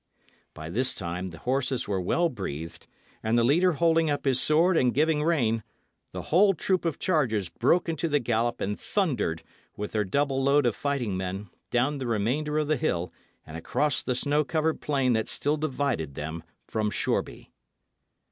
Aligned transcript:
By 0.55 0.71
this 0.71 0.95
time 0.95 1.27
the 1.27 1.37
horses 1.37 1.87
were 1.87 2.01
well 2.01 2.27
breathed, 2.27 2.87
and 3.21 3.37
the 3.37 3.43
leader 3.43 3.73
holding 3.73 4.09
up 4.09 4.25
his 4.25 4.41
sword 4.41 4.75
and 4.75 4.95
giving 4.95 5.23
rein, 5.23 5.63
the 6.11 6.23
whole 6.33 6.55
troop 6.55 6.85
of 6.85 6.97
chargers 6.97 7.49
broke 7.49 7.87
into 7.87 8.09
the 8.09 8.17
gallop 8.19 8.61
and 8.61 8.79
thundered, 8.79 9.43
with 9.77 9.91
their 9.91 10.03
double 10.03 10.41
load 10.41 10.65
of 10.65 10.75
fighting 10.75 11.15
men, 11.17 11.51
down 11.69 11.99
the 11.99 12.07
remainder 12.07 12.57
of 12.57 12.67
the 12.67 12.77
hill 12.77 13.13
and 13.45 13.57
across 13.57 14.01
the 14.01 14.15
snow 14.15 14.43
covered 14.43 14.81
plain 14.81 15.13
that 15.13 15.29
still 15.29 15.55
divided 15.55 16.15
them 16.15 16.43
from 16.67 16.89
Shoreby. 16.89 17.51